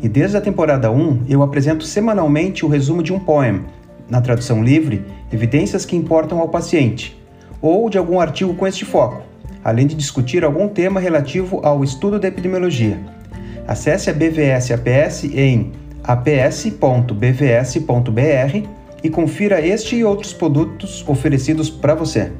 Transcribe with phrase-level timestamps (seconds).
[0.00, 3.64] E desde a temporada 1 eu apresento semanalmente o resumo de um poema,
[4.08, 7.20] na tradução livre, evidências que importam ao paciente,
[7.60, 9.22] ou de algum artigo com este foco,
[9.64, 12.98] além de discutir algum tema relativo ao estudo da epidemiologia.
[13.66, 15.72] Acesse a BVS APS em
[16.04, 17.08] aps.bvs.br
[19.02, 22.32] e confira este e outros produtos oferecidos para você.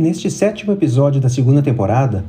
[0.00, 2.24] Neste sétimo episódio da segunda temporada,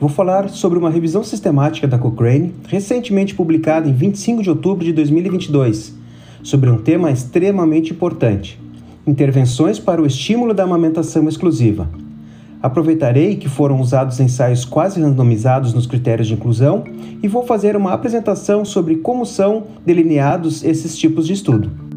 [0.00, 4.90] vou falar sobre uma revisão sistemática da Cochrane, recentemente publicada em 25 de outubro de
[4.94, 5.94] 2022,
[6.42, 8.58] sobre um tema extremamente importante:
[9.06, 11.90] intervenções para o estímulo da amamentação exclusiva.
[12.62, 16.84] Aproveitarei que foram usados ensaios quase randomizados nos critérios de inclusão
[17.22, 21.89] e vou fazer uma apresentação sobre como são delineados esses tipos de estudo.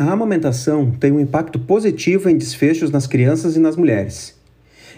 [0.00, 4.34] A amamentação tem um impacto positivo em desfechos nas crianças e nas mulheres.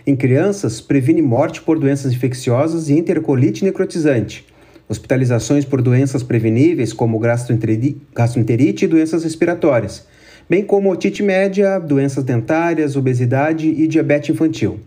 [0.07, 4.47] Em crianças, previne morte por doenças infecciosas e enterocolite necrotizante,
[4.89, 10.07] hospitalizações por doenças preveníveis como gastroenterite e doenças respiratórias,
[10.49, 14.79] bem como otite média, doenças dentárias, obesidade e diabetes infantil.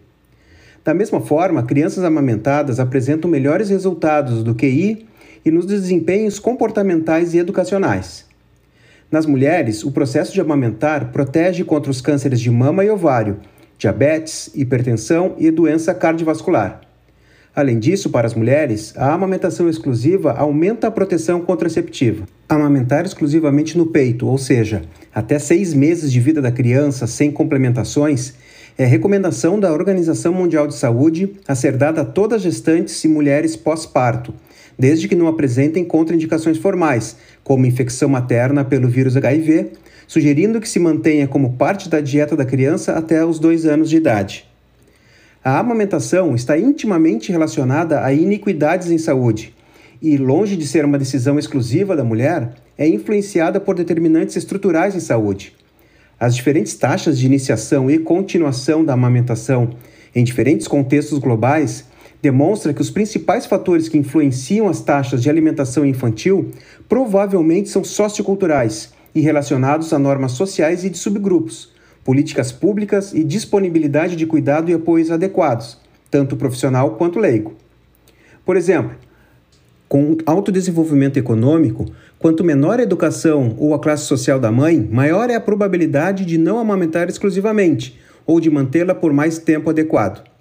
[0.82, 5.06] Da mesma forma, crianças amamentadas apresentam melhores resultados do QI
[5.44, 8.34] e nos desempenhos comportamentais e educacionais.
[9.12, 13.38] Nas mulheres, o processo de amamentar protege contra os cânceres de mama e ovário,
[13.78, 16.82] diabetes, hipertensão e doença cardiovascular.
[17.56, 22.26] Além disso, para as mulheres, a amamentação exclusiva aumenta a proteção contraceptiva.
[22.50, 24.82] Amamentar exclusivamente no peito, ou seja,
[25.14, 28.34] até seis meses de vida da criança sem complementações,
[28.78, 33.56] é recomendação da Organização Mundial de Saúde a ser dada a todas gestantes e mulheres
[33.56, 34.34] pós-parto,
[34.78, 39.72] desde que não apresentem contraindicações formais, como infecção materna pelo vírus HIV,
[40.08, 43.98] sugerindo que se mantenha como parte da dieta da criança até os dois anos de
[43.98, 44.46] idade.
[45.44, 49.54] A amamentação está intimamente relacionada a iniquidades em saúde
[50.02, 55.00] e, longe de ser uma decisão exclusiva da mulher, é influenciada por determinantes estruturais em
[55.00, 55.54] saúde.
[56.20, 59.72] As diferentes taxas de iniciação e continuação da amamentação
[60.16, 61.86] em diferentes contextos globais
[62.26, 66.50] demonstra que os principais fatores que influenciam as taxas de alimentação infantil
[66.90, 71.72] provavelmente são socioculturais e relacionados a normas sociais e de subgrupos,
[72.04, 75.78] políticas públicas e disponibilidade de cuidado e apoios adequados,
[76.10, 77.54] tanto profissional quanto leigo.
[78.44, 78.98] Por exemplo,
[79.88, 81.86] com alto desenvolvimento econômico,
[82.18, 86.40] quanto menor a educação ou a classe social da mãe, maior é a probabilidade de
[86.40, 90.35] não amamentar exclusivamente ou de mantê-la por mais tempo adequado.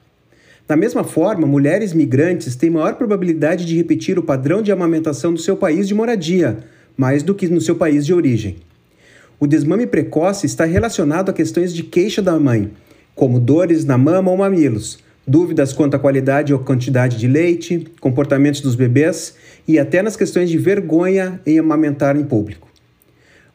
[0.67, 5.39] Da mesma forma, mulheres migrantes têm maior probabilidade de repetir o padrão de amamentação do
[5.39, 6.57] seu país de moradia,
[6.97, 8.57] mais do que no seu país de origem.
[9.39, 12.71] O desmame precoce está relacionado a questões de queixa da mãe,
[13.15, 18.63] como dores na mama ou mamilos, dúvidas quanto à qualidade ou quantidade de leite, comportamentos
[18.63, 19.35] dos bebês
[19.69, 22.69] e até nas questões de vergonha em amamentar em público.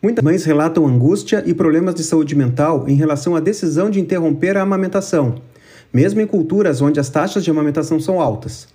[0.02, 4.58] Muitas mães relatam angústia e problemas de saúde mental em relação à decisão de interromper
[4.58, 5.42] a amamentação
[5.94, 8.68] mesmo em culturas onde as taxas de amamentação são altas.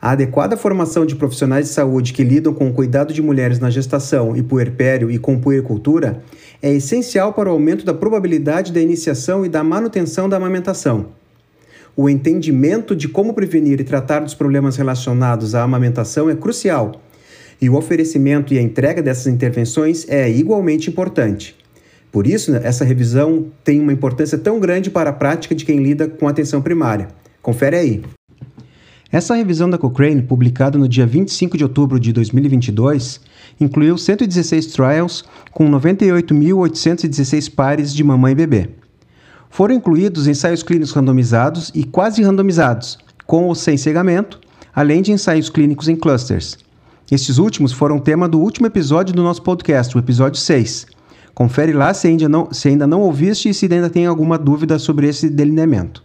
[0.00, 3.68] A adequada formação de profissionais de saúde que lidam com o cuidado de mulheres na
[3.68, 6.22] gestação e puerpério e com puericultura
[6.62, 11.06] é essencial para o aumento da probabilidade da iniciação e da manutenção da amamentação.
[11.96, 17.02] O entendimento de como prevenir e tratar dos problemas relacionados à amamentação é crucial,
[17.60, 21.56] e o oferecimento e a entrega dessas intervenções é igualmente importante.
[22.10, 25.82] Por isso, né, essa revisão tem uma importância tão grande para a prática de quem
[25.82, 27.08] lida com atenção primária.
[27.42, 28.02] Confere aí.
[29.10, 33.20] Essa revisão da Cochrane, publicada no dia 25 de outubro de 2022,
[33.58, 38.68] incluiu 116 trials com 98.816 pares de mamãe e bebê.
[39.48, 44.38] Foram incluídos ensaios clínicos randomizados e quase randomizados, com ou sem cegamento,
[44.74, 46.58] além de ensaios clínicos em clusters.
[47.10, 50.97] Estes últimos foram tema do último episódio do nosso podcast, o episódio 6.
[51.38, 54.76] Confere lá se ainda não, se ainda não ouviste e se ainda tem alguma dúvida
[54.76, 56.02] sobre esse delineamento.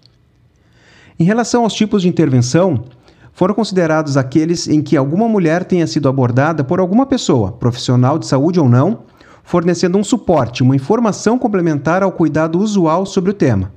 [1.20, 2.84] Em relação aos tipos de intervenção,
[3.32, 8.28] foram considerados aqueles em que alguma mulher tenha sido abordada por alguma pessoa, profissional de
[8.28, 9.06] saúde ou não,
[9.44, 13.72] fornecendo um suporte, uma informação complementar ao cuidado usual sobre o tema.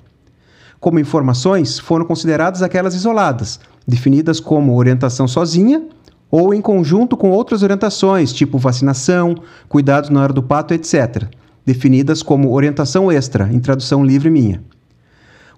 [0.79, 3.59] Como informações, foram consideradas aquelas isoladas,
[3.89, 5.89] definidas como orientação sozinha
[6.31, 9.35] ou em conjunto com outras orientações, tipo vacinação,
[9.71, 11.27] cuidados na hora do pato, etc.,
[11.67, 14.63] definidas como orientação extra, em tradução livre minha.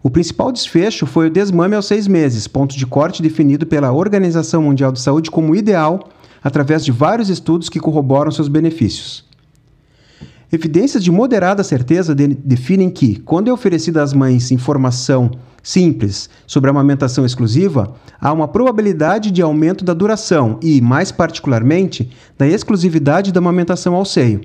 [0.03, 4.63] O principal desfecho foi o desmame aos seis meses, ponto de corte definido pela Organização
[4.63, 6.09] Mundial de Saúde como ideal,
[6.43, 9.29] através de vários estudos que corroboram seus benefícios.
[10.51, 15.31] Evidências de moderada certeza de definem que, quando é oferecida às mães informação
[15.63, 22.11] simples sobre a amamentação exclusiva, há uma probabilidade de aumento da duração e, mais particularmente,
[22.39, 24.41] da exclusividade da amamentação ao seio.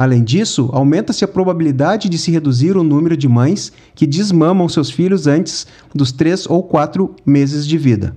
[0.00, 4.90] Além disso, aumenta-se a probabilidade de se reduzir o número de mães que desmamam seus
[4.90, 8.14] filhos antes dos 3 ou 4 meses de vida.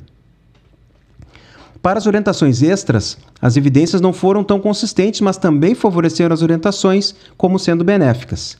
[1.82, 7.14] Para as orientações extras, as evidências não foram tão consistentes, mas também favoreceram as orientações
[7.36, 8.56] como sendo benéficas.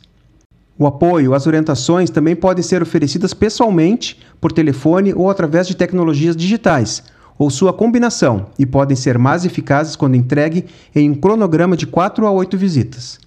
[0.78, 6.36] O apoio às orientações também podem ser oferecidas pessoalmente, por telefone ou através de tecnologias
[6.36, 7.02] digitais,
[7.38, 10.66] ou sua combinação, e podem ser mais eficazes quando entregue
[10.96, 13.20] em um cronograma de 4 a 8 visitas.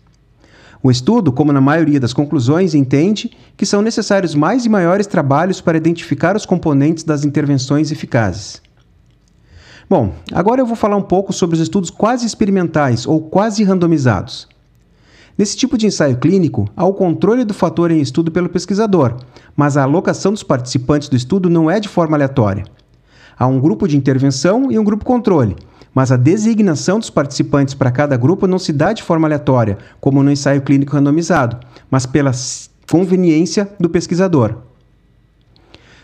[0.83, 5.61] O estudo, como na maioria das conclusões, entende que são necessários mais e maiores trabalhos
[5.61, 8.63] para identificar os componentes das intervenções eficazes.
[9.89, 14.49] Bom, agora eu vou falar um pouco sobre os estudos quase experimentais ou quase randomizados.
[15.39, 19.17] Nesse tipo de ensaio clínico, há o controle do fator em estudo pelo pesquisador,
[19.55, 22.65] mas a alocação dos participantes do estudo não é de forma aleatória.
[23.39, 25.57] Há um grupo de intervenção e um grupo controle,
[25.95, 30.23] mas a designação dos participantes para cada grupo não se dá de forma aleatória, como
[30.23, 31.59] no ensaio clínico randomizado,
[31.91, 32.33] mas pela
[32.91, 34.57] conveniência do pesquisador.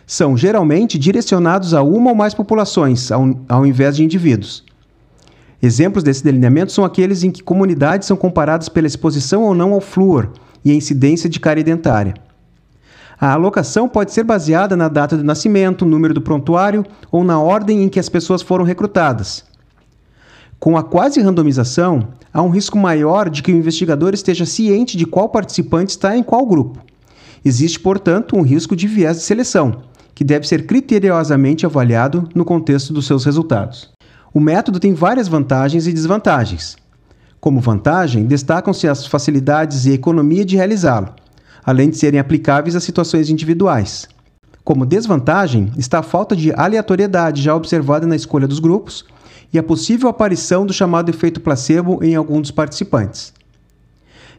[0.07, 4.65] São geralmente direcionados a uma ou mais populações, ao, ao invés de indivíduos.
[5.63, 9.81] Exemplos desse delineamento são aqueles em que comunidades são comparadas pela exposição ou não ao
[9.81, 10.33] flúor
[10.65, 12.15] e a incidência de cárie dentária.
[13.23, 17.85] A alocação pode ser baseada na data de nascimento, número do prontuário ou na ordem
[17.85, 19.45] em que as pessoas foram recrutadas.
[20.59, 25.07] Com a quase randomização, há um risco maior de que o investigador esteja ciente de
[25.07, 26.81] qual participante está em qual grupo.
[27.45, 29.85] Existe, portanto, um risco de viés de seleção,
[30.17, 33.93] que deve ser criteriosamente avaliado no contexto dos seus resultados.
[34.35, 36.77] O método tem várias vantagens e desvantagens.
[37.41, 41.15] Como vantagem, destacam-se as facilidades e economia de realizá-lo,
[41.65, 44.09] além de serem aplicáveis a situações individuais.
[44.65, 49.05] Como desvantagem está a falta de aleatoriedade já observada na escolha dos grupos
[49.53, 53.33] e a possível aparição do chamado efeito placebo em algum dos participantes.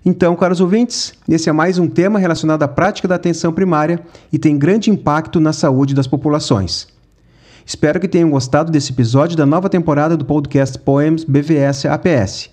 [0.06, 4.38] Então, caros ouvintes, esse é mais um tema relacionado à prática da atenção primária e
[4.38, 6.88] tem grande impacto na saúde das populações.
[7.66, 12.53] Espero que tenham gostado desse episódio da nova temporada do podcast Poems BVS APS.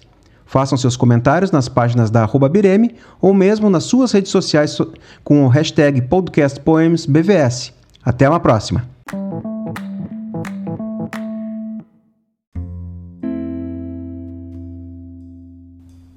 [0.50, 4.76] Façam seus comentários nas páginas da arroba Bireme ou mesmo nas suas redes sociais
[5.22, 7.72] com o hashtag podcastpoemsbvs.
[8.02, 8.84] Até uma próxima!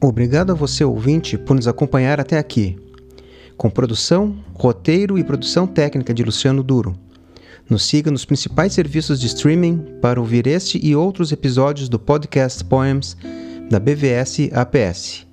[0.01, 2.75] Obrigado a você, ouvinte, por nos acompanhar até aqui.
[3.55, 6.95] Com produção, roteiro e produção técnica de Luciano Duro.
[7.69, 12.63] Nos siga nos principais serviços de streaming para ouvir este e outros episódios do podcast
[12.65, 13.15] Poems
[13.69, 15.25] da BVS APS.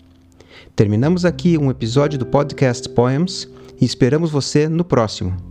[0.75, 3.49] Terminamos aqui um episódio do podcast Poems
[3.80, 5.50] e esperamos você no próximo.